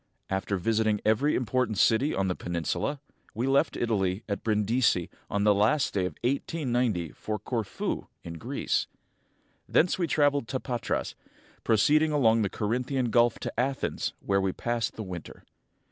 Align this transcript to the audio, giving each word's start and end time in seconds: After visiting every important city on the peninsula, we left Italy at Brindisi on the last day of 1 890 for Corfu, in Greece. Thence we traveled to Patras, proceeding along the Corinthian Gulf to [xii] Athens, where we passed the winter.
After 0.31 0.57
visiting 0.57 0.99
every 1.05 1.35
important 1.35 1.77
city 1.77 2.11
on 2.11 2.27
the 2.27 2.33
peninsula, 2.33 2.99
we 3.35 3.45
left 3.45 3.77
Italy 3.77 4.23
at 4.27 4.43
Brindisi 4.43 5.11
on 5.29 5.43
the 5.43 5.53
last 5.53 5.93
day 5.93 6.05
of 6.07 6.15
1 6.23 6.31
890 6.47 7.11
for 7.11 7.37
Corfu, 7.37 8.07
in 8.23 8.39
Greece. 8.39 8.87
Thence 9.69 9.99
we 9.99 10.07
traveled 10.07 10.47
to 10.47 10.59
Patras, 10.59 11.13
proceeding 11.63 12.11
along 12.11 12.41
the 12.41 12.49
Corinthian 12.49 13.11
Gulf 13.11 13.37
to 13.41 13.49
[xii] 13.55 13.61
Athens, 13.63 14.13
where 14.21 14.41
we 14.41 14.51
passed 14.51 14.95
the 14.95 15.03
winter. 15.03 15.43